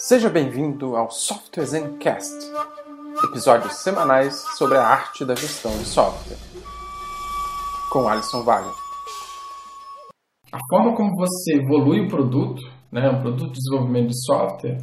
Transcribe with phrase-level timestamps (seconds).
[0.00, 2.32] Seja bem-vindo ao Software Zencast,
[3.24, 6.38] episódios semanais sobre a arte da gestão de software,
[7.90, 8.70] com Alisson Vale.
[10.52, 14.78] A forma como você evolui o produto, né, um produto de desenvolvimento de software,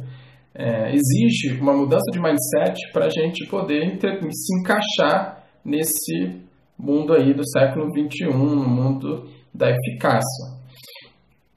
[0.54, 6.42] é, exige uma mudança de mindset para a gente poder se encaixar nesse
[6.78, 10.65] mundo aí do século 21, no mundo da eficácia.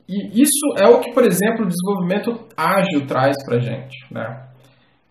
[0.10, 3.96] E isso é o que, por exemplo, o desenvolvimento ágil traz para a gente.
[4.12, 4.48] Né?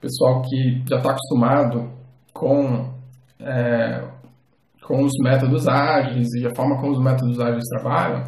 [0.00, 1.92] Pessoal que já está acostumado
[2.34, 2.92] com,
[3.40, 4.08] é,
[4.82, 8.24] com os métodos ágeis e a forma como os métodos ágeis trabalham,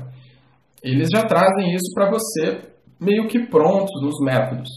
[0.81, 4.69] eles já trazem isso para você meio que pronto nos métodos.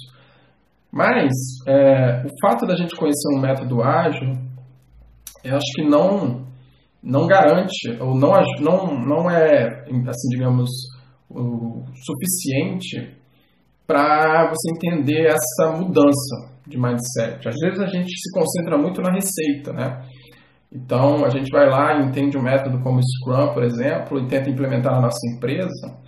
[0.92, 1.32] Mas
[1.68, 4.34] é, o fato da gente conhecer um método ágil,
[5.44, 6.42] eu acho que não
[7.04, 8.32] não garante ou não
[8.62, 10.70] não não é assim digamos
[11.36, 13.18] o suficiente
[13.86, 17.48] para você entender essa mudança de mindset.
[17.48, 20.02] Às vezes a gente se concentra muito na receita, né?
[20.72, 24.50] Então a gente vai lá e entende um método como Scrum, por exemplo, e tenta
[24.50, 26.00] implementar na nossa empresa.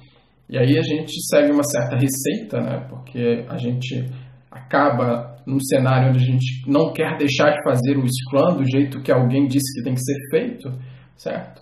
[0.50, 2.86] E aí a gente segue uma certa receita, né?
[2.90, 4.10] Porque a gente
[4.50, 9.02] acaba num cenário onde a gente não quer deixar de fazer o Scrum do jeito
[9.02, 10.72] que alguém disse que tem que ser feito,
[11.16, 11.62] certo?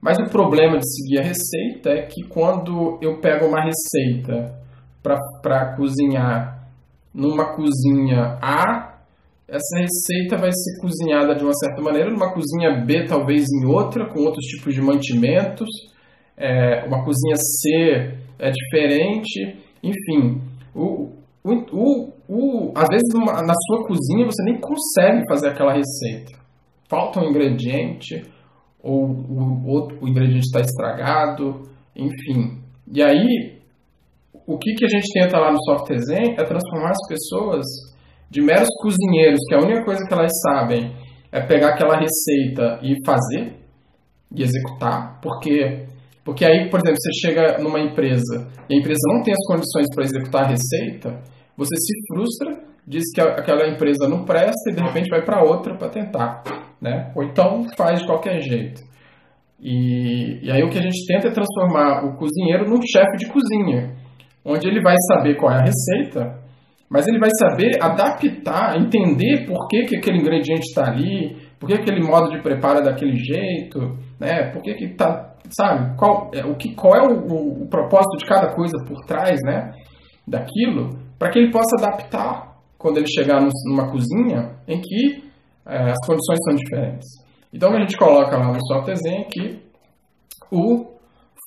[0.00, 4.54] Mas o problema de seguir a receita é que quando eu pego uma receita
[5.02, 6.68] para cozinhar
[7.12, 8.96] numa cozinha A,
[9.48, 14.06] essa receita vai ser cozinhada de uma certa maneira, numa cozinha B talvez em outra,
[14.06, 15.68] com outros tipos de mantimentos,
[16.36, 20.42] é, uma cozinha C é diferente, enfim.
[20.74, 25.72] O, o, o, o às vezes uma, na sua cozinha você nem consegue fazer aquela
[25.72, 26.32] receita.
[26.88, 28.22] Falta um ingrediente,
[28.86, 31.62] ou o, outro, o ingrediente está estragado,
[31.94, 32.62] enfim.
[32.86, 33.58] E aí,
[34.46, 37.64] o que, que a gente tenta lá no Software Zen é transformar as pessoas
[38.30, 40.94] de meros cozinheiros, que a única coisa que elas sabem
[41.32, 43.56] é pegar aquela receita e fazer,
[44.32, 45.86] e executar, porque
[46.24, 49.86] porque aí, por exemplo, você chega numa empresa e a empresa não tem as condições
[49.94, 51.22] para executar a receita,
[51.56, 55.76] você se frustra, diz que aquela empresa não presta e de repente vai para outra
[55.76, 56.42] para tentar
[56.80, 57.12] né?
[57.14, 58.82] Ou então faz de qualquer jeito.
[59.60, 63.26] E, e aí o que a gente tenta é transformar o cozinheiro num chefe de
[63.26, 63.94] cozinha,
[64.44, 66.46] onde ele vai saber qual é a receita,
[66.88, 71.74] mas ele vai saber adaptar, entender por que, que aquele ingrediente está ali, por que
[71.74, 74.50] aquele modo de preparo é daquele jeito, né?
[74.52, 75.96] Por que que tá, sabe?
[75.96, 79.40] Qual é o que qual é o, o, o propósito de cada coisa por trás,
[79.44, 79.72] né?
[80.28, 85.25] Daquilo, para que ele possa adaptar quando ele chegar numa cozinha em que
[85.66, 87.08] é, as condições são diferentes.
[87.52, 89.58] Então a gente coloca lá no software Zen que
[90.50, 90.86] o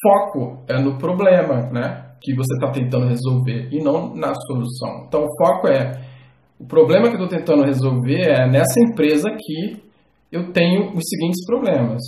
[0.02, 2.06] foco é no problema, né?
[2.22, 5.06] Que você está tentando resolver e não na solução.
[5.08, 6.02] Então o foco é
[6.60, 9.82] o problema que eu estou tentando resolver é nessa empresa que
[10.32, 12.02] eu tenho os seguintes problemas: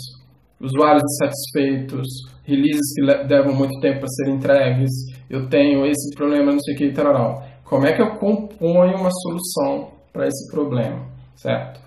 [0.59, 2.07] usuários insatisfeitos,
[2.43, 3.01] releases que
[3.33, 4.91] levam muito tempo para serem entregues,
[5.29, 7.43] eu tenho esse problema, não sei o que, tal.
[7.63, 11.79] Como é que eu componho uma solução para esse problema, certo?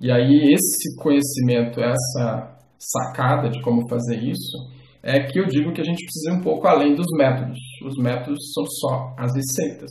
[0.00, 5.80] E aí esse conhecimento, essa sacada de como fazer isso, é que eu digo que
[5.80, 7.58] a gente precisa ir um pouco além dos métodos.
[7.84, 9.90] Os métodos são só as receitas.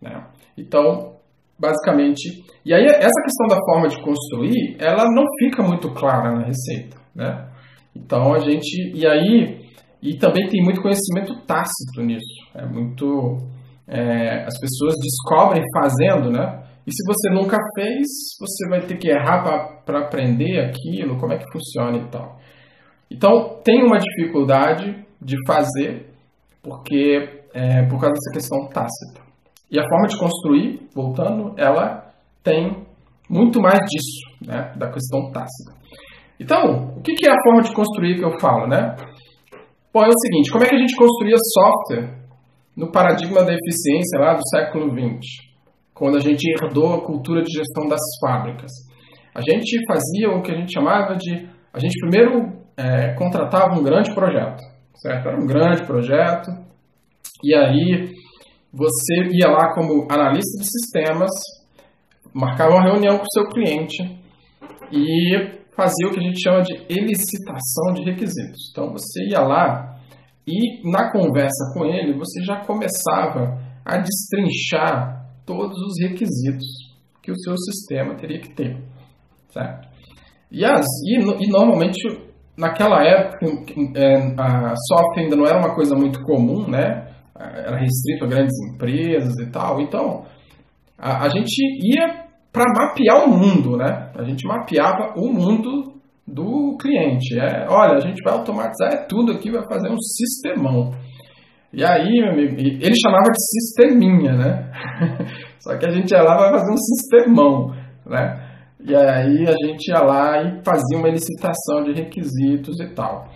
[0.00, 0.26] Né?
[0.56, 1.16] Então,
[1.58, 6.46] basicamente, e aí essa questão da forma de construir, ela não fica muito clara na
[6.46, 6.96] receita.
[7.14, 7.48] Né?
[7.94, 9.64] Então a gente, e aí,
[10.02, 12.50] e também tem muito conhecimento tácito nisso.
[12.54, 13.38] É muito,
[13.88, 16.63] é, as pessoas descobrem fazendo, né?
[16.86, 18.06] E se você nunca fez,
[18.38, 22.38] você vai ter que errar para aprender aquilo, como é que funciona e tal.
[23.10, 26.10] Então, tem uma dificuldade de fazer,
[26.62, 29.24] porque é, por causa dessa questão tácita.
[29.70, 32.12] E a forma de construir, voltando, ela
[32.42, 32.84] tem
[33.30, 35.72] muito mais disso, né, da questão tácita.
[36.38, 38.96] Então, o que é a forma de construir que eu falo, né?
[39.92, 42.18] Bom, é o seguinte, como é que a gente construía software
[42.76, 45.53] no paradigma da eficiência lá do século XX?
[45.94, 48.70] Quando a gente herdou a cultura de gestão das fábricas.
[49.34, 51.48] A gente fazia o que a gente chamava de.
[51.72, 54.60] A gente primeiro é, contratava um grande projeto,
[54.96, 55.28] certo?
[55.28, 56.50] Era um grande projeto,
[57.42, 58.12] e aí
[58.72, 61.30] você ia lá como analista de sistemas,
[62.32, 64.02] marcava uma reunião com o seu cliente
[64.90, 68.70] e fazia o que a gente chama de elicitação de requisitos.
[68.70, 69.96] Então você ia lá
[70.46, 76.66] e na conversa com ele você já começava a destrinchar todos os requisitos
[77.22, 78.78] que o seu sistema teria que ter,
[79.48, 79.88] certo?
[80.50, 81.98] E, as, e, e normalmente,
[82.56, 83.46] naquela época,
[83.96, 87.08] é, a software ainda não era uma coisa muito comum, né?
[87.36, 89.80] Era restrito a grandes empresas e tal.
[89.80, 90.24] Então,
[90.96, 94.12] a, a gente ia para mapear o mundo, né?
[94.14, 95.94] A gente mapeava o mundo
[96.26, 97.38] do cliente.
[97.38, 100.92] É, olha, a gente vai automatizar é tudo aqui, vai fazer um sistemão.
[101.74, 104.70] E aí, meu amigo, ele chamava de sisteminha, né?
[105.58, 107.74] Só que a gente ia lá vai fazer um sistemão,
[108.06, 108.44] né?
[108.80, 113.28] E aí a gente ia lá e fazia uma licitação de requisitos e tal.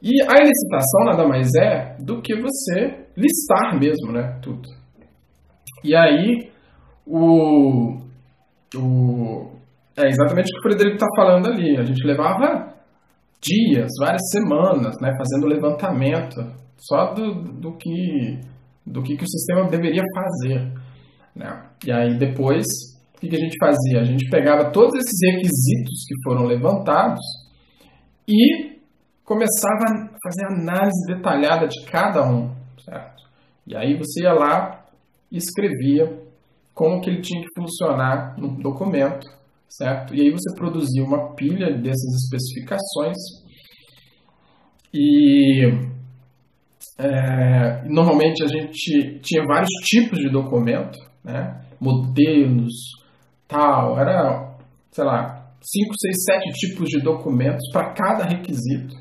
[0.00, 4.38] E a licitação nada mais é do que você listar mesmo, né?
[4.42, 4.68] Tudo.
[5.82, 6.50] E aí,
[7.06, 7.96] o,
[8.76, 9.50] o,
[9.96, 11.76] é exatamente o que o Frederico está falando ali.
[11.78, 12.74] A gente levava
[13.40, 18.40] dias, várias semanas, né, fazendo levantamento só do, do que
[18.86, 20.72] do que, que o sistema deveria fazer.
[21.34, 21.68] Né?
[21.84, 22.64] E aí depois,
[23.16, 24.00] o que, que a gente fazia?
[24.00, 27.20] A gente pegava todos esses requisitos que foram levantados
[28.28, 28.76] e
[29.24, 33.24] começava a fazer análise detalhada de cada um, certo?
[33.66, 34.86] E aí você ia lá
[35.32, 36.22] e escrevia
[36.72, 39.26] como que ele tinha que funcionar no documento
[39.68, 40.14] certo?
[40.14, 43.16] E aí você produzia uma pilha dessas especificações
[44.92, 45.95] e
[46.98, 51.60] é, normalmente a gente tinha vários tipos de documento, né?
[51.80, 52.72] modelos,
[53.46, 54.56] tal, era,
[54.90, 58.94] sei lá, 5, 6, 7 tipos de documentos para cada requisito.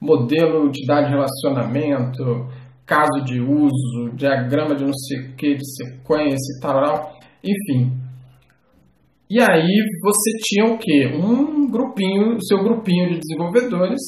[0.00, 2.48] Modelo de de relacionamento,
[2.86, 7.12] caso de uso, diagrama de não sei o que, de sequência e tal,
[7.44, 8.02] enfim,
[9.34, 11.06] e aí você tinha o quê?
[11.16, 13.98] Um grupinho, seu grupinho de desenvolvedores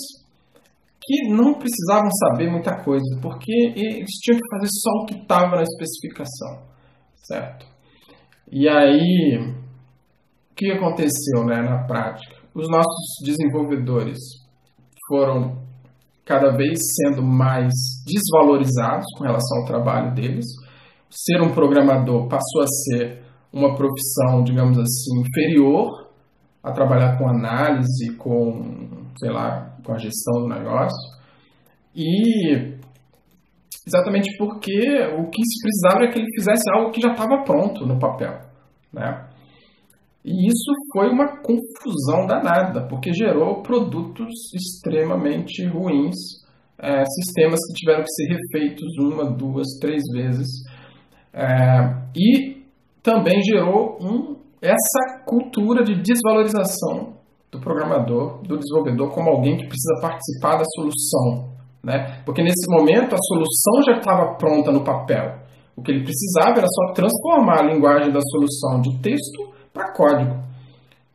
[1.06, 5.56] que não precisavam saber muita coisa, porque eles tinham que fazer só o que estava
[5.56, 6.62] na especificação,
[7.16, 7.66] certo?
[8.50, 12.36] E aí, o que aconteceu né, na prática?
[12.54, 14.18] Os nossos desenvolvedores
[15.08, 15.62] foram
[16.24, 17.72] cada vez sendo mais
[18.06, 20.46] desvalorizados com relação ao trabalho deles.
[21.10, 23.22] Ser um programador passou a ser
[23.52, 26.08] uma profissão, digamos assim, inferior
[26.62, 31.14] a trabalhar com análise, com, sei lá, com a gestão do negócio.
[31.94, 32.74] E
[33.86, 34.72] exatamente porque
[35.18, 38.40] o que se precisava é que ele fizesse algo que já estava pronto no papel,
[38.92, 39.28] né?
[40.24, 46.16] E isso foi uma confusão danada, porque gerou produtos extremamente ruins,
[46.78, 50.48] é, sistemas que tiveram que ser refeitos uma, duas, três vezes.
[51.30, 51.46] É,
[52.16, 52.64] e
[53.02, 57.18] também gerou um, essa cultura de desvalorização
[57.56, 61.54] do programador, do desenvolvedor, como alguém que precisa participar da solução.
[61.82, 62.22] Né?
[62.24, 65.38] Porque nesse momento a solução já estava pronta no papel.
[65.76, 70.42] O que ele precisava era só transformar a linguagem da solução de texto para código.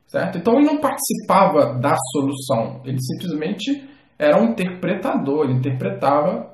[0.07, 0.37] Certo?
[0.37, 3.87] Então ele não participava da solução, ele simplesmente
[4.17, 6.49] era um interpretador, ele interpretava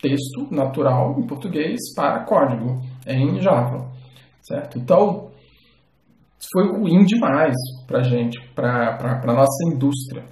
[0.00, 3.94] texto natural em português para código em Java
[4.44, 4.78] certo?
[4.78, 5.30] Então,
[6.52, 7.54] foi ruim demais
[7.86, 10.24] para a gente, para a nossa indústria.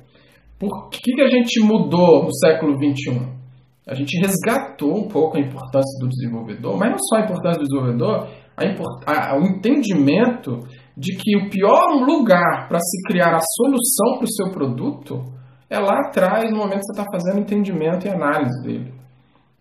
[0.58, 3.42] Por que, que a gente mudou no século XXI?
[3.86, 7.68] A gente resgatou um pouco a importância do desenvolvedor, mas não só a importância do
[7.68, 10.60] desenvolvedor, a import, a, o entendimento
[10.96, 15.24] de que o pior lugar para se criar a solução para o seu produto
[15.68, 18.94] é lá atrás, no momento que você está fazendo entendimento e análise dele,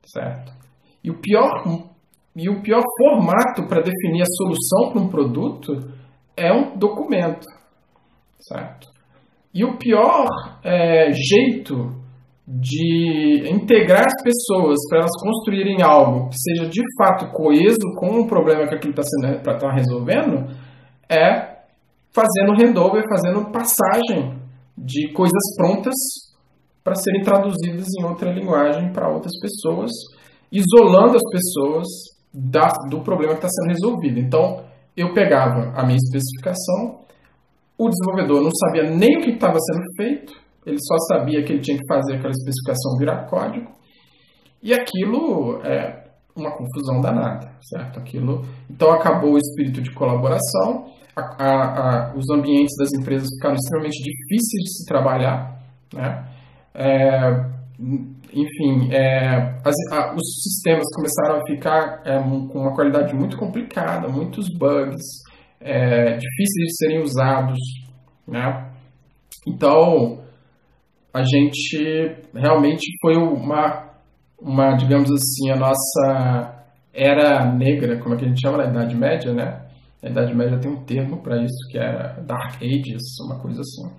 [0.05, 0.51] certo?
[1.03, 1.63] E o pior
[2.35, 5.73] e o pior formato para definir a solução para um produto
[6.35, 7.45] é um documento,
[8.39, 8.89] certo?
[9.53, 10.27] E o pior
[10.63, 12.01] é, jeito
[12.47, 18.27] de integrar as pessoas para elas construírem algo que seja de fato coeso com o
[18.27, 19.03] problema que aquilo está
[19.43, 20.49] tá, tá resolvendo
[21.09, 21.51] é
[22.13, 24.41] fazendo handover, fazendo passagem
[24.77, 25.93] de coisas prontas
[26.83, 29.91] para serem traduzidas em outra linguagem para outras pessoas,
[30.51, 31.87] isolando as pessoas
[32.33, 34.19] da, do problema que está sendo resolvido.
[34.19, 34.63] Então,
[34.95, 37.01] eu pegava a minha especificação,
[37.77, 40.33] o desenvolvedor não sabia nem o que estava sendo feito,
[40.65, 43.71] ele só sabia que ele tinha que fazer aquela especificação virar código,
[44.61, 46.01] e aquilo é
[46.35, 47.99] uma confusão danada, certo?
[47.99, 53.55] Aquilo, então acabou o espírito de colaboração, a, a, a, os ambientes das empresas ficaram
[53.55, 55.59] extremamente difíceis de se trabalhar,
[55.93, 56.25] né?
[56.73, 57.51] É,
[58.33, 64.07] enfim, é, as, a, os sistemas começaram a ficar é, com uma qualidade muito complicada,
[64.07, 65.01] muitos bugs,
[65.59, 67.59] é, difíceis de serem usados,
[68.27, 68.71] né?
[69.47, 70.21] Então,
[71.13, 73.89] a gente realmente foi uma,
[74.39, 78.95] uma, digamos assim, a nossa era negra, como é que a gente chama na Idade
[78.95, 79.65] Média, né?
[80.01, 83.93] Na Idade Média tem um termo para isso, que era Dark Ages, uma coisa assim,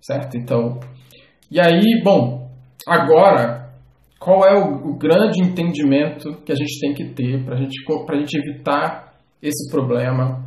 [0.00, 0.36] certo?
[0.36, 0.78] Então,
[1.50, 2.50] e aí, bom,
[2.86, 3.69] agora
[4.20, 8.16] qual é o, o grande entendimento que a gente tem que ter para gente, a
[8.16, 10.46] gente evitar esse problema,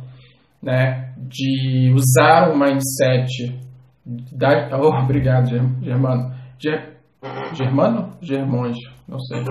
[0.62, 3.52] né, de usar um mindset
[4.06, 5.48] da, oh, obrigado,
[5.82, 6.32] Germano.
[6.56, 7.00] Ger,
[7.52, 8.16] Germano?
[8.22, 8.76] Germões,
[9.08, 9.42] não sei.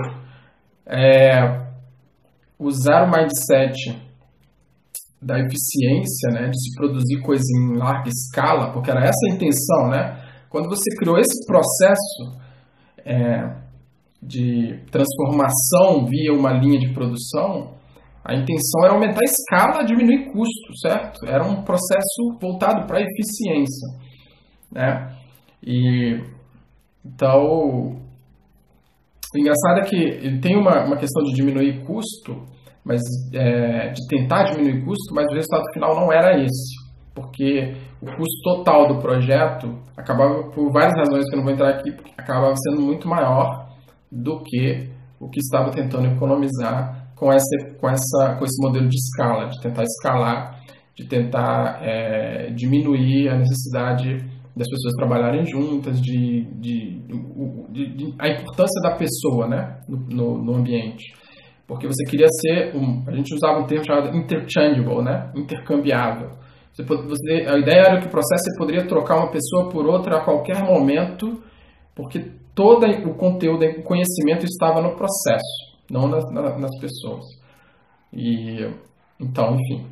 [0.86, 1.66] É,
[2.58, 4.02] usar o mindset
[5.20, 9.88] da eficiência, né, de se produzir coisa em larga escala, porque era essa a intenção,
[9.90, 10.24] né?
[10.48, 12.38] Quando você criou esse processo
[13.04, 13.63] é,
[14.26, 17.74] de transformação via uma linha de produção,
[18.24, 21.26] a intenção era aumentar a escala, diminuir custo, certo?
[21.26, 23.88] Era um processo voltado para eficiência,
[24.72, 25.14] né?
[25.62, 26.20] E
[27.04, 28.00] então,
[29.34, 32.42] o engraçado é que ele tem uma, uma questão de diminuir custo,
[32.82, 33.02] mas
[33.34, 36.76] é, de tentar diminuir custo, mas o resultado final não era esse,
[37.14, 41.74] porque o custo total do projeto acabava, por várias razões que eu não vou entrar
[41.74, 43.73] aqui, acabava sendo muito maior
[44.10, 48.96] do que o que estava tentando economizar com, essa, com, essa, com esse modelo de
[48.96, 50.60] escala, de tentar escalar,
[50.94, 54.16] de tentar é, diminuir a necessidade
[54.56, 57.00] das pessoas trabalharem juntas, de, de,
[57.70, 61.12] de, de, a importância da pessoa né, no, no, ambiente
[61.66, 65.30] porque você queria ser um, a gente usava um termo chamado interchangeable, né?
[65.34, 66.30] Intercambiável.
[66.72, 70.18] Você, você, a ideia era que o processo você poderia trocar uma pessoa por outra
[70.18, 71.42] a qualquer momento,
[71.94, 77.24] porque todo o conteúdo, o conhecimento estava no processo, não nas, nas pessoas.
[78.12, 78.70] E
[79.20, 79.86] então, enfim.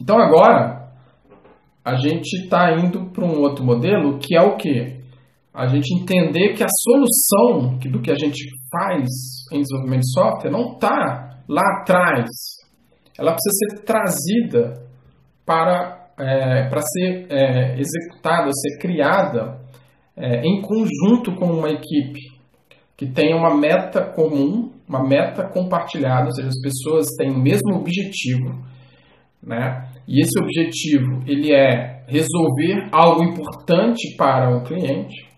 [0.00, 0.90] Então agora
[1.84, 5.00] a gente está indo para um outro modelo que é o que
[5.52, 9.06] a gente entender que a solução do que a gente faz
[9.52, 12.28] em desenvolvimento de software não está lá atrás.
[13.18, 14.88] Ela precisa ser trazida
[15.44, 19.60] para, é, para ser é, executada, ser criada
[20.16, 22.20] é, em conjunto com uma equipe
[22.96, 27.74] que tenha uma meta comum, uma meta compartilhada, ou seja, as pessoas têm o mesmo
[27.74, 28.62] objetivo,
[29.42, 29.88] né?
[30.06, 35.32] E esse objetivo ele é resolver algo importante para o cliente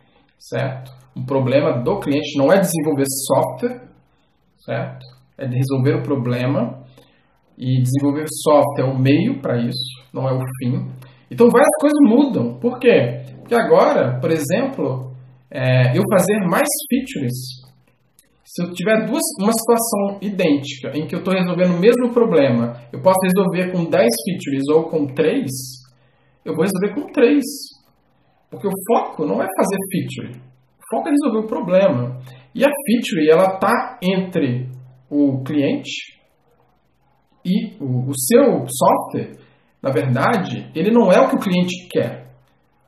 [0.49, 0.93] certo?
[1.16, 3.88] Um problema do cliente não é desenvolver software,
[4.59, 5.04] certo?
[5.38, 6.85] É resolver o problema
[7.57, 10.90] e desenvolver software é o meio para isso, não é o fim.
[11.31, 12.59] Então várias coisas mudam.
[12.59, 13.23] Por quê?
[13.40, 15.12] Porque agora, por exemplo,
[15.50, 17.64] é, eu fazer mais features,
[18.45, 22.81] se eu tiver duas, uma situação idêntica em que eu estou resolvendo o mesmo problema,
[22.93, 25.45] eu posso resolver com 10 features ou com 3,
[26.45, 27.43] eu vou resolver com 3.
[28.50, 30.40] Porque o foco não é fazer feature.
[30.78, 32.21] O foco é resolver o problema.
[32.54, 34.69] E a feature, ela está entre
[35.11, 36.21] o cliente
[37.45, 39.37] e o, o seu software.
[39.85, 42.25] Na verdade, ele não é o que o cliente quer.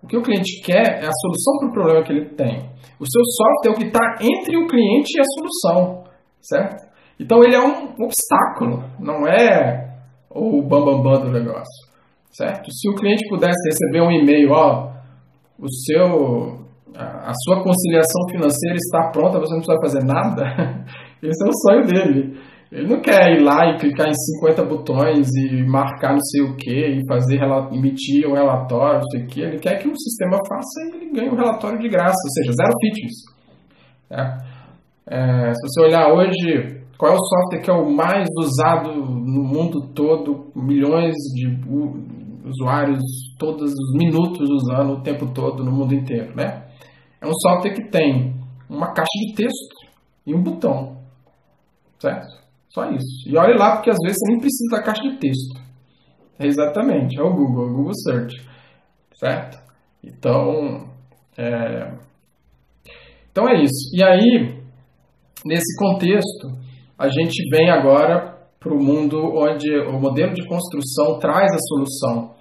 [0.02, 2.70] O que o cliente quer é a solução para o problema que ele tem.
[2.98, 6.04] O seu software é o que está entre o cliente e a solução,
[6.40, 6.86] certo?
[7.20, 9.94] Então ele é um obstáculo, não é
[10.30, 11.92] o bambambam bam, bam do negócio,
[12.30, 12.70] certo?
[12.72, 14.90] Se o cliente pudesse receber um e-mail, ó,
[15.58, 20.86] o seu, a, sua conciliação financeira está pronta, você não precisa fazer nada,
[21.22, 22.40] esse é o sonho dele.
[22.70, 26.56] Ele não quer ir lá e clicar em 50 botões e marcar não sei o
[26.56, 27.40] que, e fazer,
[27.72, 29.40] emitir um relatório, não sei o que.
[29.40, 32.52] Ele quer que o sistema faça e ele ganhe um relatório de graça, ou seja,
[32.52, 33.36] zero fitness.
[34.10, 34.56] É.
[35.08, 39.44] É, se você olhar hoje, qual é o software que é o mais usado no
[39.44, 41.46] mundo todo, milhões de
[42.44, 43.00] usuários
[43.38, 46.64] todos os minutos usando o tempo todo no mundo inteiro, né?
[47.20, 48.34] É um software que tem
[48.68, 49.76] uma caixa de texto
[50.26, 50.96] e um botão,
[52.00, 52.45] certo?
[52.76, 53.26] Só isso.
[53.26, 55.58] E olhe lá porque às vezes você nem precisa da caixa de texto.
[56.38, 58.36] É exatamente, é o Google, é o Google Search,
[59.14, 59.58] certo?
[60.04, 60.86] Então,
[61.38, 61.94] é...
[63.30, 63.90] então é isso.
[63.94, 64.60] E aí,
[65.46, 66.48] nesse contexto,
[66.98, 72.34] a gente vem agora para o mundo onde o modelo de construção traz a solução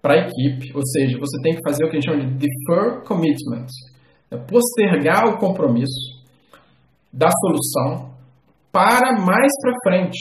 [0.00, 2.46] para a equipe, ou seja, você tem que fazer o que a gente chama de
[2.46, 3.66] defer commitment,
[4.30, 6.20] é postergar o compromisso
[7.12, 8.09] da solução
[8.72, 10.18] para mais para frente,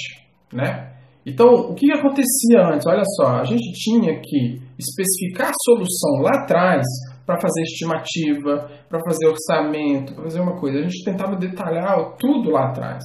[0.54, 0.90] né?
[1.26, 2.88] Então, o que acontecia antes?
[2.88, 6.84] Olha só, a gente tinha que especificar a solução lá atrás
[7.26, 10.80] para fazer estimativa, para fazer orçamento, para fazer uma coisa.
[10.80, 13.04] A gente tentava detalhar tudo lá atrás.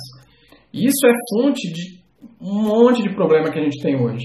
[0.72, 2.02] E isso é fonte de
[2.40, 4.24] um monte de problema que a gente tem hoje.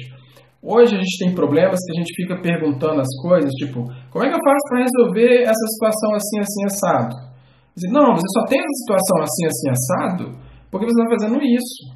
[0.62, 4.30] Hoje a gente tem problemas que a gente fica perguntando as coisas, tipo, como é
[4.30, 7.16] que eu faço para resolver essa situação assim, assim, assado?
[7.76, 11.96] Dizer, não, você só tem essa situação assim, assim, assado, porque você está fazendo isso,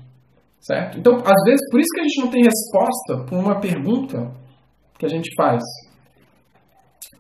[0.60, 1.00] certo?
[1.00, 4.32] Então, às vezes, por isso que a gente não tem resposta para uma pergunta
[4.98, 5.62] que a gente faz.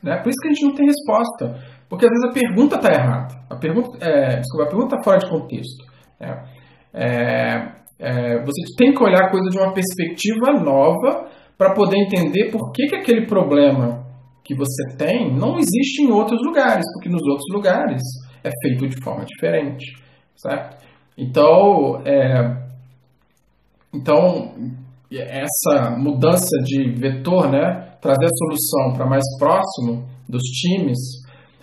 [0.01, 0.17] Né?
[0.21, 3.35] Por isso que a gente não tem resposta, porque às vezes a pergunta está errada.
[3.49, 5.85] A pergunta, é, desculpa, a pergunta está fora de contexto.
[6.19, 6.45] Né?
[6.93, 12.51] É, É, você tem que olhar a coisa de uma perspectiva nova para poder entender
[12.51, 14.03] por que, que aquele problema
[14.43, 18.01] que você tem não existe em outros lugares, porque nos outros lugares
[18.43, 19.85] é feito de forma diferente,
[20.35, 20.83] certo?
[21.17, 22.63] Então, é,
[23.93, 24.53] então
[25.11, 30.97] essa mudança de vetor, né, trazer a solução para mais próximo dos times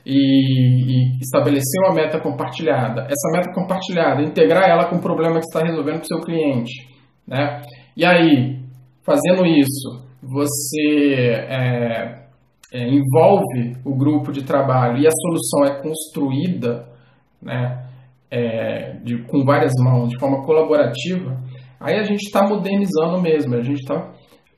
[0.07, 3.03] e, e, estabelecer uma meta compartilhada.
[3.03, 6.89] Essa meta compartilhada, integrar ela com o problema que está resolvendo para o seu cliente,
[7.27, 7.63] né?
[7.97, 8.61] E aí,
[9.05, 12.21] fazendo isso, você é,
[12.73, 16.87] é, envolve o grupo de trabalho e a solução é construída,
[17.43, 17.90] né?
[18.31, 21.37] É, de, com várias mãos, de forma colaborativa,
[21.81, 24.13] aí a gente está modernizando mesmo, a gente está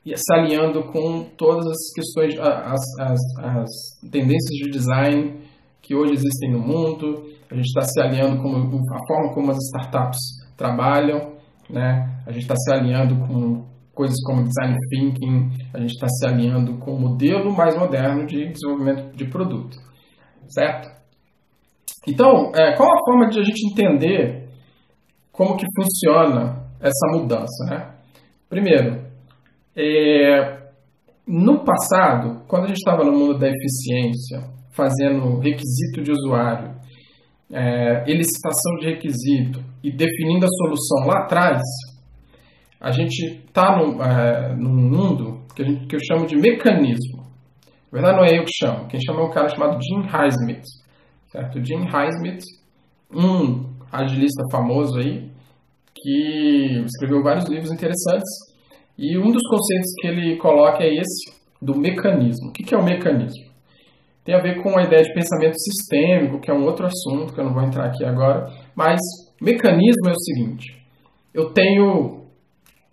[0.05, 3.69] se alinhando com todas as questões, as, as, as
[4.11, 5.39] tendências de design
[5.81, 9.57] que hoje existem no mundo, a gente está se alinhando com a forma como as
[9.57, 10.19] startups
[10.57, 11.33] trabalham,
[11.69, 12.21] né?
[12.25, 16.77] a gente está se alinhando com coisas como design thinking, a gente está se alinhando
[16.79, 19.77] com o modelo mais moderno de desenvolvimento de produto,
[20.47, 20.89] certo?
[22.07, 24.49] Então, é, qual a forma de a gente entender
[25.31, 27.95] como que funciona essa mudança, né?
[28.49, 29.05] Primeiro,
[29.75, 30.63] é,
[31.25, 36.75] no passado, quando a gente estava no mundo da eficiência, fazendo requisito de usuário,
[37.51, 41.61] é, elicitação de requisito e definindo a solução lá atrás,
[42.79, 47.23] a gente está num, é, num mundo que, gente, que, eu chamo de mecanismo.
[47.91, 48.87] Na verdade, não é eu que chamo.
[48.87, 50.65] Quem chama é um cara chamado Jim Highsmith.
[51.33, 51.65] Certo?
[51.65, 52.43] Jim Highsmith,
[53.11, 55.31] um agilista famoso aí,
[55.95, 58.29] que escreveu vários livros interessantes
[58.95, 62.49] e um dos conceitos que ele coloca é esse, do mecanismo.
[62.49, 63.51] O que é o mecanismo?
[64.23, 67.39] Tem a ver com a ideia de pensamento sistêmico, que é um outro assunto que
[67.39, 68.99] eu não vou entrar aqui agora, mas
[69.41, 70.85] mecanismo é o seguinte:
[71.33, 72.27] eu tenho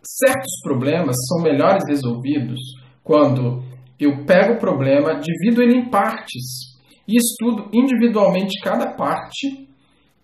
[0.02, 2.58] certos problemas são melhores resolvidos
[3.04, 3.62] quando
[4.00, 6.69] eu pego o problema, divido ele em partes
[7.10, 9.68] e estudo individualmente cada parte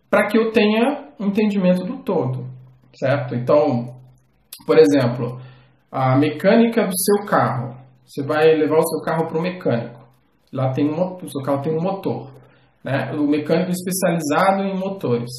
[0.09, 2.47] para que eu tenha um entendimento do todo,
[2.95, 3.35] certo?
[3.35, 3.97] Então,
[4.65, 5.41] por exemplo,
[5.91, 7.77] a mecânica do seu carro.
[8.05, 10.07] Você vai levar o seu carro para o mecânico.
[10.53, 12.31] Lá tem um, o seu carro tem um motor.
[12.85, 13.11] Né?
[13.13, 15.31] O mecânico especializado em motores.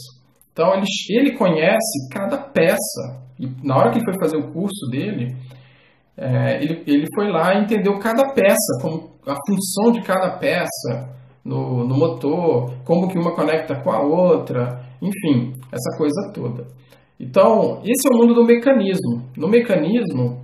[0.51, 3.23] Então ele, ele conhece cada peça.
[3.39, 5.33] E na hora que ele foi fazer o curso dele,
[6.17, 11.15] é, ele, ele foi lá e entendeu cada peça, como a função de cada peça
[11.47, 16.67] no, no motor, como que uma conecta com a outra, enfim, essa coisa toda.
[17.17, 19.23] Então, esse é o mundo do mecanismo.
[19.35, 20.41] No mecanismo,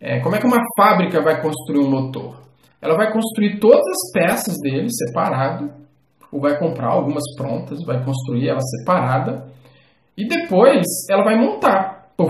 [0.00, 2.40] é, como é que uma fábrica vai construir um motor?
[2.80, 5.70] Ela vai construir todas as peças dele separado,
[6.32, 9.46] ou vai comprar algumas prontas, vai construir ela separada,
[10.16, 12.26] e depois ela vai montar o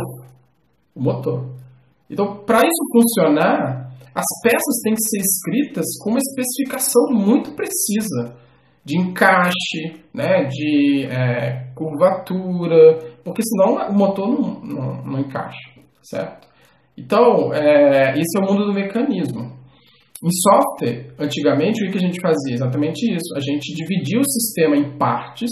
[1.01, 1.47] motor.
[2.09, 8.37] Então, para isso funcionar, as peças têm que ser escritas com uma especificação muito precisa
[8.85, 15.71] de encaixe, né, de é, curvatura, porque senão o motor não, não, não encaixa,
[16.03, 16.49] certo?
[16.97, 19.59] Então, é, esse é o mundo do mecanismo.
[20.23, 22.55] Em software, antigamente, o que a gente fazia?
[22.55, 23.35] Exatamente isso.
[23.35, 25.51] A gente dividia o sistema em partes.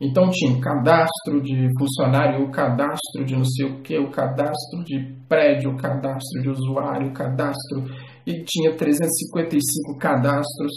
[0.00, 4.82] Então, tinha o cadastro de funcionário, o cadastro de não sei o que, o cadastro
[4.84, 7.84] de prédio, o cadastro de usuário, o cadastro.
[8.26, 10.72] E tinha 355 cadastros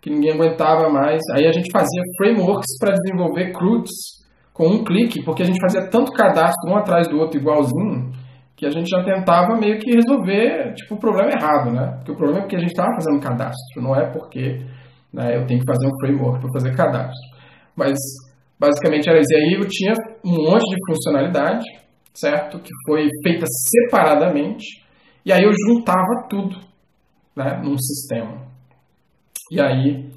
[0.00, 1.20] que ninguém aguentava mais.
[1.32, 5.88] Aí a gente fazia frameworks para desenvolver CRUDs com um clique, porque a gente fazia
[5.88, 8.12] tanto cadastro um atrás do outro igualzinho
[8.56, 11.96] que a gente já tentava meio que resolver tipo, o problema errado, né?
[11.96, 14.64] Porque o problema é porque a gente estava fazendo cadastro, não é porque
[15.12, 17.34] né, eu tenho que fazer um framework para fazer cadastro.
[17.76, 17.98] Mas
[18.58, 19.32] basicamente era isso.
[19.32, 19.92] E aí eu tinha
[20.24, 21.64] um monte de funcionalidade,
[22.12, 22.58] certo?
[22.58, 24.84] Que foi feita separadamente,
[25.24, 26.56] e aí eu juntava tudo
[27.34, 28.46] né, num sistema.
[29.50, 30.10] E aí,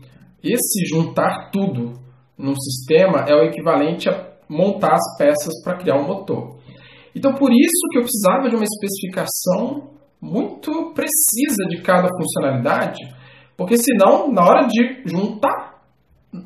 [0.44, 1.94] esse juntar tudo
[2.38, 6.58] num sistema é o equivalente a montar as peças para criar um motor.
[7.16, 9.90] Então, por isso que eu precisava de uma especificação
[10.22, 13.00] muito precisa de cada funcionalidade,
[13.56, 15.77] porque senão, na hora de juntar,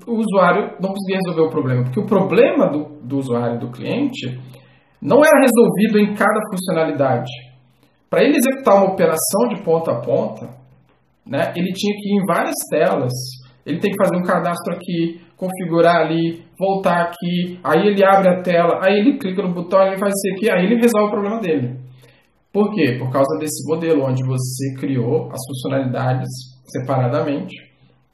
[0.07, 1.83] o usuário não conseguia resolver o problema.
[1.83, 4.39] Porque o problema do, do usuário, do cliente,
[5.01, 7.31] não era resolvido em cada funcionalidade.
[8.09, 10.49] Para ele executar uma operação de ponta a ponta,
[11.25, 13.13] né, ele tinha que ir em várias telas,
[13.65, 18.41] ele tem que fazer um cadastro aqui, configurar ali, voltar aqui, aí ele abre a
[18.41, 21.39] tela, aí ele clica no botão, ele faz isso aqui, aí ele resolve o problema
[21.39, 21.79] dele.
[22.51, 22.97] Por quê?
[22.99, 26.27] Por causa desse modelo onde você criou as funcionalidades
[26.67, 27.55] separadamente,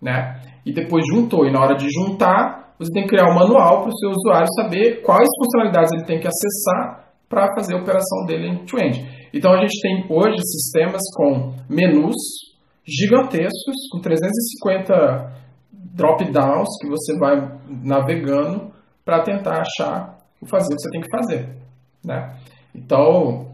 [0.02, 0.40] né?
[0.68, 1.46] E depois juntou.
[1.46, 4.48] E na hora de juntar, você tem que criar um manual para o seu usuário
[4.56, 9.54] saber quais funcionalidades ele tem que acessar para fazer a operação dele em end Então
[9.54, 12.16] a gente tem hoje sistemas com menus
[12.86, 15.34] gigantescos, com 350
[15.72, 18.72] drop-downs que você vai navegando
[19.04, 21.50] para tentar achar o fazer o que você tem que fazer.
[22.06, 22.38] Né?
[22.76, 23.48] Então,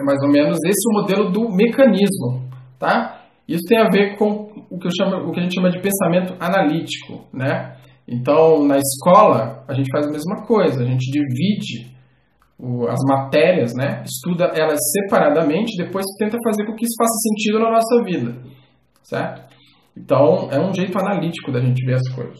[0.00, 2.48] é mais ou menos esse o modelo do mecanismo.
[2.78, 3.17] Tá?
[3.48, 6.34] Isso tem a ver com o que, chamo, o que a gente chama de pensamento
[6.38, 7.24] analítico.
[7.32, 7.76] Né?
[8.06, 11.90] Então, na escola, a gente faz a mesma coisa, a gente divide
[12.58, 14.04] o, as matérias, né?
[14.04, 18.36] estuda elas separadamente, depois tenta fazer com que isso faça sentido na nossa vida.
[19.02, 19.48] Certo?
[19.96, 22.38] Então, é um jeito analítico da gente ver as coisas.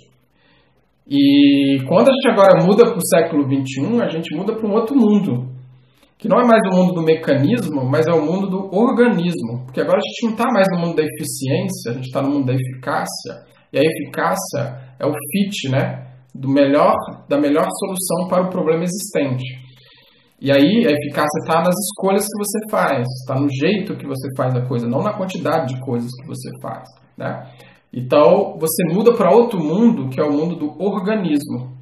[1.08, 4.74] E quando a gente agora muda para o século XXI, a gente muda para um
[4.74, 5.48] outro mundo,
[6.18, 9.64] que não é mais o mundo do mecanismo, mas é o mundo do organismo.
[9.64, 12.30] Porque agora a gente não está mais no mundo da eficiência, a gente está no
[12.30, 13.46] mundo da eficácia.
[13.72, 16.08] E a eficácia é o fit, né?
[16.34, 16.96] Do melhor,
[17.28, 19.44] da melhor solução para o problema existente.
[20.40, 24.28] E aí a eficácia está nas escolhas que você faz, está no jeito que você
[24.36, 26.88] faz a coisa, não na quantidade de coisas que você faz.
[27.16, 27.44] Né?
[27.92, 31.76] Então você muda para outro mundo, que é o mundo do organismo.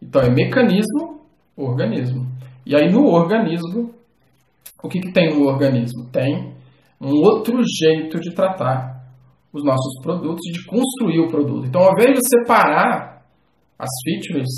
[0.00, 1.22] Então é mecanismo,
[1.56, 2.27] organismo.
[2.68, 3.94] E aí no organismo,
[4.82, 6.04] o que, que tem no organismo?
[6.12, 6.52] Tem
[7.00, 9.08] um outro jeito de tratar
[9.50, 11.66] os nossos produtos e de construir o produto.
[11.66, 13.22] Então, ao invés de separar
[13.78, 14.50] as features,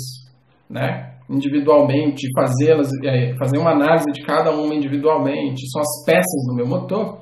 [0.69, 6.55] né, individualmente, fazê-las, é, fazer uma análise de cada uma individualmente, são as peças do
[6.55, 7.21] meu motor,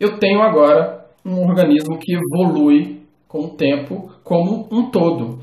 [0.00, 5.38] eu tenho agora um organismo que evolui com o tempo como um todo.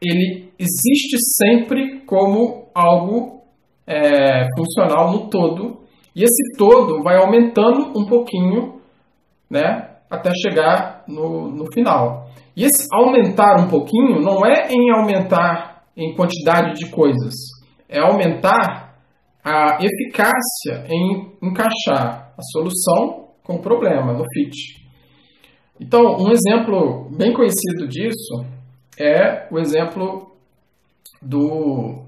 [0.00, 3.39] Ele existe sempre como algo
[3.90, 5.80] é, funcional no todo,
[6.14, 8.80] e esse todo vai aumentando um pouquinho,
[9.50, 12.28] né, até chegar no, no final.
[12.56, 17.34] E esse aumentar um pouquinho não é em aumentar em quantidade de coisas,
[17.88, 18.94] é aumentar
[19.42, 24.86] a eficácia em encaixar a solução com o problema, no fit.
[25.80, 28.44] Então, um exemplo bem conhecido disso
[28.98, 30.30] é o exemplo
[31.20, 32.04] do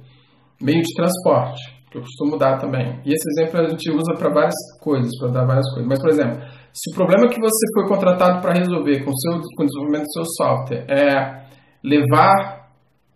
[0.61, 2.99] meio de transporte, que eu costumo dar também.
[3.05, 5.87] E esse exemplo a gente usa para várias coisas, para dar várias coisas.
[5.87, 6.41] Mas, por exemplo,
[6.73, 10.13] se o problema que você foi contratado para resolver com, seu, com o desenvolvimento do
[10.13, 11.45] seu software é
[11.85, 12.71] levar,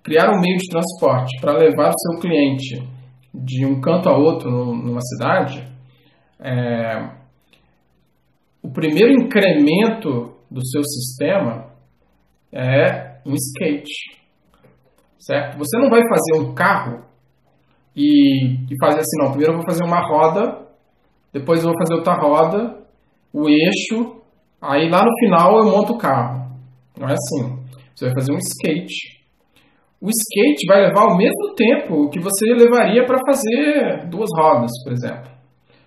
[0.04, 2.86] criar um meio de transporte para levar o seu cliente
[3.34, 5.66] de um canto a outro numa cidade,
[6.38, 7.10] é,
[8.62, 11.70] o primeiro incremento do seu sistema
[12.52, 14.26] é um skate.
[15.18, 15.58] Certo?
[15.58, 17.06] Você não vai fazer um carro
[17.96, 19.30] e, e fazer assim, não.
[19.30, 20.66] Primeiro eu vou fazer uma roda,
[21.32, 22.76] depois eu vou fazer outra roda,
[23.32, 24.20] o eixo,
[24.60, 26.46] aí lá no final eu monto o carro.
[26.98, 27.56] Não é assim.
[27.94, 29.16] Você vai fazer um skate.
[30.00, 34.92] O skate vai levar o mesmo tempo que você levaria para fazer duas rodas, por
[34.92, 35.30] exemplo.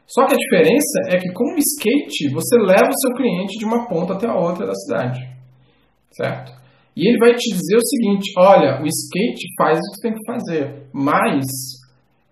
[0.08, 3.66] Só que a diferença é que com o skate você leva o seu cliente de
[3.66, 5.20] uma ponta até a outra da cidade.
[6.12, 6.52] Certo?
[6.96, 10.32] E ele vai te dizer o seguinte: olha, o skate faz o que tem que
[10.32, 11.46] fazer, mas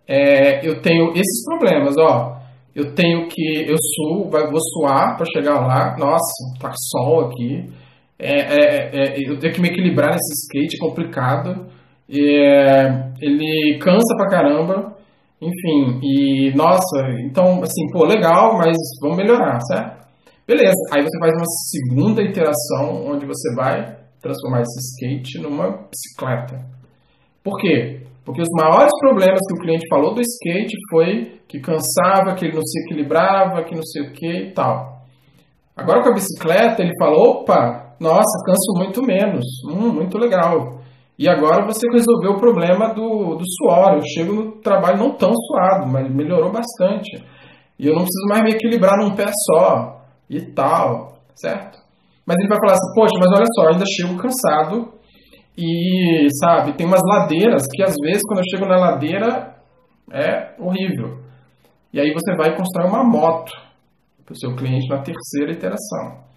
[0.08, 2.38] é, eu tenho esses problemas, ó.
[2.76, 3.66] Eu tenho que.
[3.68, 5.96] Eu suo, vou suar para chegar lá.
[5.98, 7.66] Nossa, tá sol aqui.
[8.20, 11.68] É, é, é, eu tenho que me equilibrar nesse skate, é complicado.
[12.10, 14.96] É, ele cansa pra caramba.
[15.42, 20.08] Enfim, e nossa, então, assim, pô, legal, mas vamos melhorar, certo?
[20.48, 26.66] Beleza, aí você faz uma segunda iteração onde você vai transformar esse skate numa bicicleta.
[27.44, 28.02] Por quê?
[28.28, 32.56] Porque os maiores problemas que o cliente falou do skate foi que cansava, que ele
[32.56, 34.98] não se equilibrava, que não sei o que e tal.
[35.74, 40.82] Agora com a bicicleta ele falou, opa, nossa, canso muito menos, hum, muito legal.
[41.18, 43.94] E agora você resolveu o problema do, do suor.
[43.94, 47.24] Eu chego no trabalho não tão suado, mas melhorou bastante.
[47.80, 51.80] E eu não preciso mais me equilibrar num pé só e tal, certo?
[52.26, 54.97] Mas ele vai falar assim, poxa, mas olha só, ainda chego cansado
[55.58, 59.56] e, sabe, tem umas ladeiras que às vezes quando eu chego na ladeira
[60.14, 61.20] é horrível.
[61.92, 63.52] E aí você vai construir uma moto
[64.24, 66.28] para o seu cliente na terceira iteração.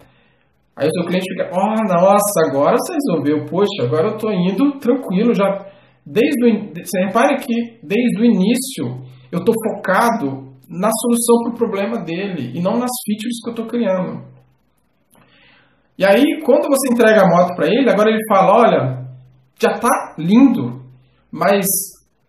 [0.75, 4.79] Aí o seu cliente fica, oh, nossa, agora você resolveu, poxa, agora eu estou indo
[4.79, 5.67] tranquilo, já
[6.05, 11.57] desde o, você repare que desde o início eu estou focado na solução para o
[11.57, 14.23] problema dele e não nas features que eu estou criando.
[15.97, 19.00] E aí, quando você entrega a moto para ele, agora ele fala, olha,
[19.61, 20.81] já está lindo,
[21.31, 21.65] mas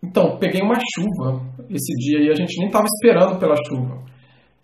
[0.03, 1.41] então peguei uma chuva
[1.71, 4.03] esse dia e a gente nem estava esperando pela chuva,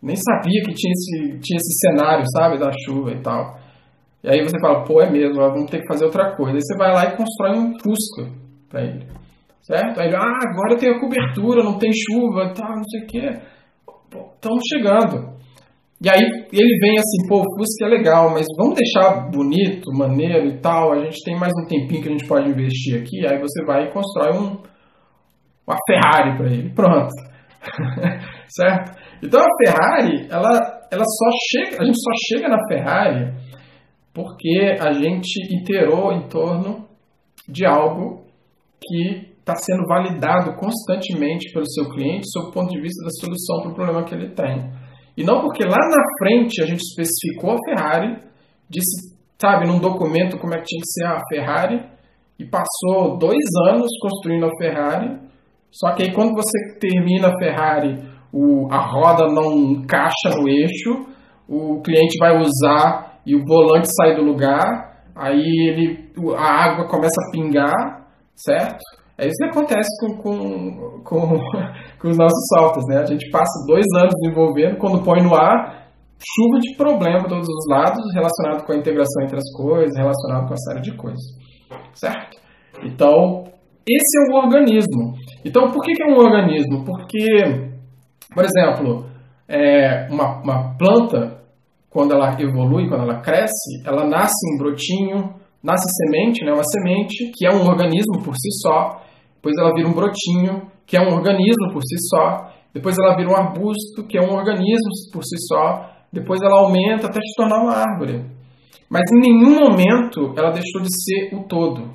[0.03, 3.59] nem sabia que tinha esse, tinha esse cenário, sabe, da chuva e tal.
[4.23, 6.57] E aí você fala, pô, é mesmo, vamos ter que fazer outra coisa.
[6.57, 8.33] Aí você vai lá e constrói um Fusca
[8.69, 9.07] para ele,
[9.63, 10.01] certo?
[10.01, 13.41] Aí, ah, agora tem a cobertura, não tem chuva, tá, não sei o quê.
[14.35, 15.39] Estamos chegando.
[16.01, 16.21] E aí
[16.53, 20.93] ele vem assim, pô, o Fusca é legal, mas vamos deixar bonito, maneiro e tal.
[20.93, 23.27] A gente tem mais um tempinho que a gente pode investir aqui.
[23.27, 24.63] Aí você vai e constrói um,
[25.67, 26.71] uma Ferrari para ele.
[26.73, 27.11] Pronto.
[28.49, 28.97] certo?
[29.23, 33.35] Então a Ferrari, ela, ela só chega, a gente só chega na Ferrari
[34.15, 36.87] porque a gente iterou em torno
[37.49, 38.25] de algo
[38.81, 43.63] que está sendo validado constantemente pelo seu cliente sob o ponto de vista da solução
[43.63, 44.88] para o problema que ele tem.
[45.19, 48.23] E não porque lá na frente a gente especificou a Ferrari,
[48.71, 51.85] disse, sabe, num documento como é que tinha que ser a Ferrari,
[52.39, 55.19] e passou dois anos construindo a Ferrari,
[55.73, 57.99] só que aí quando você termina a Ferrari,
[58.33, 61.09] o, a roda não encaixa no eixo,
[61.49, 67.21] o cliente vai usar e o volante sai do lugar, aí ele, a água começa
[67.27, 68.79] a pingar, certo?
[69.19, 71.37] É isso que acontece com, com, com,
[72.01, 72.99] com os nossos softwares, né?
[73.03, 77.49] A gente passa dois anos desenvolvendo, quando põe no ar, chuva de problema por todos
[77.49, 81.25] os lados, relacionado com a integração entre as coisas, relacionado com uma série de coisas,
[81.95, 82.39] certo?
[82.85, 83.45] Então,
[83.89, 85.15] esse é o organismo.
[85.45, 86.85] Então, por que, que é um organismo?
[86.85, 87.71] Porque,
[88.35, 89.07] por exemplo,
[89.49, 91.41] é, uma, uma planta,
[91.89, 97.33] quando ela evolui, quando ela cresce, ela nasce um brotinho, nasce semente, né, uma semente,
[97.35, 99.01] que é um organismo por si só,
[99.39, 103.31] depois ela vira um brotinho, que é um organismo por si só, depois ela vira
[103.31, 107.63] um arbusto, que é um organismo por si só, depois ela aumenta até se tornar
[107.63, 108.25] uma árvore.
[108.91, 111.91] Mas em nenhum momento ela deixou de ser o todo.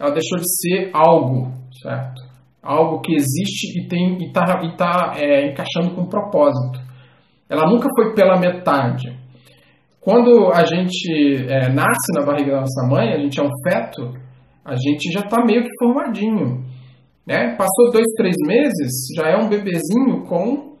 [0.00, 2.22] Ela deixou de ser algo, certo?
[2.62, 4.44] Algo que existe e tem e está
[4.76, 6.80] tá, é, encaixando com um propósito.
[7.48, 9.16] Ela nunca foi pela metade.
[10.00, 14.12] Quando a gente é, nasce na barriga da nossa mãe, a gente é um feto,
[14.64, 16.64] a gente já está meio que formadinho.
[17.26, 17.54] Né?
[17.56, 20.76] Passou dois, três meses, já é um bebezinho com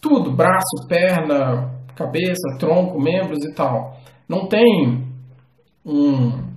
[0.00, 3.96] tudo: braço, perna, cabeça, tronco, membros e tal.
[4.28, 5.04] Não tem
[5.84, 6.54] um.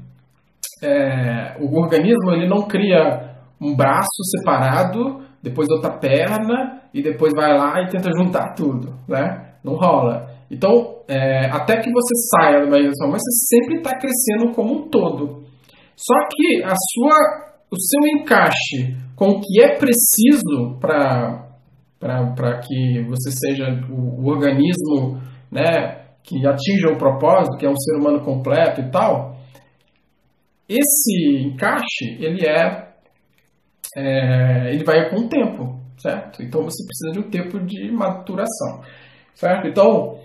[0.83, 7.57] É, o organismo ele não cria um braço separado, depois outra perna e depois vai
[7.57, 9.53] lá e tenta juntar tudo, né?
[9.63, 10.29] Não rola.
[10.49, 14.53] Então, é, até que você saia da barriga da sua mãe, você sempre está crescendo
[14.53, 15.46] como um todo.
[15.97, 23.31] Só que a sua, o seu encaixe com o que é preciso para que você
[23.31, 25.19] seja o, o, organismo
[25.51, 29.35] né, que atinja o propósito, que é um ser humano completo e tal,
[30.69, 32.89] esse encaixe ele é,
[33.97, 36.43] é ele vai com o tempo, certo?
[36.43, 38.83] Então você precisa de um tempo de maturação,
[39.33, 39.67] certo?
[39.67, 40.19] Então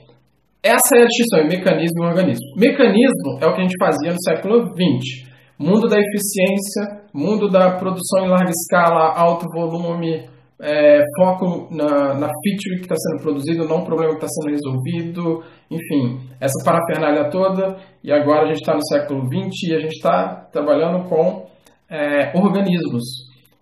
[0.62, 2.44] essa é a distinção mecanismo e organismo.
[2.58, 5.31] Mecanismo é o que a gente fazia no século XX
[5.62, 10.28] mundo da eficiência, mundo da produção em larga escala, alto volume,
[10.60, 15.42] é, foco na, na feature que está sendo produzido, não problema que está sendo resolvido,
[15.70, 17.78] enfim, essa parafernália toda.
[18.02, 21.46] E agora a gente está no século XX e a gente está trabalhando com
[21.88, 23.04] é, organismos,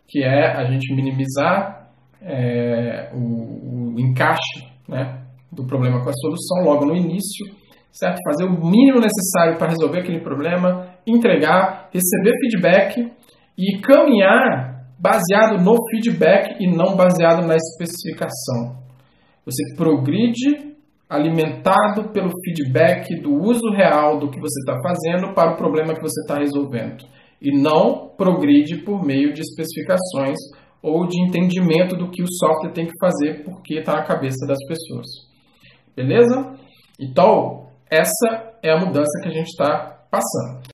[0.08, 1.90] que é a gente minimizar
[2.22, 7.46] é, o, o encaixe né, do problema com a solução logo no início,
[7.90, 8.18] certo?
[8.30, 13.12] Fazer o mínimo necessário para resolver aquele problema entregar, receber feedback
[13.58, 18.78] e caminhar baseado no feedback e não baseado na especificação.
[19.44, 20.70] Você progride
[21.08, 26.02] alimentado pelo feedback do uso real do que você está fazendo para o problema que
[26.02, 27.04] você está resolvendo.
[27.42, 30.38] E não progride por meio de especificações
[30.82, 34.58] ou de entendimento do que o software tem que fazer porque está na cabeça das
[34.68, 35.06] pessoas.
[35.96, 36.54] Beleza?
[36.98, 40.68] Então, essa é a mudança que a gente está passando.